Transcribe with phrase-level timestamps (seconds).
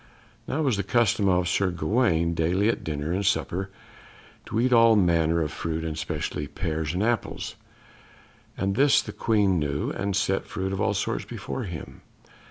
[0.47, 3.69] Now it was the custom of Sir Gawaine daily at dinner and supper
[4.47, 7.53] to eat all manner of fruit, and especially pears and apples,
[8.57, 12.01] and this the Queen knew, and set fruit of all sorts before him.